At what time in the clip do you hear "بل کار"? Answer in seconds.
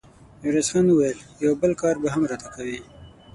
1.61-1.95